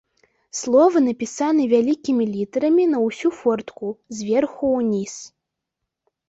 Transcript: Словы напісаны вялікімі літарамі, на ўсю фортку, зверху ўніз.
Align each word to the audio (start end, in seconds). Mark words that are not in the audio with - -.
Словы 0.59 1.01
напісаны 1.07 1.67
вялікімі 1.73 2.25
літарамі, 2.37 2.87
на 2.95 3.03
ўсю 3.05 3.29
фортку, 3.41 3.93
зверху 4.21 4.65
ўніз. 4.79 5.13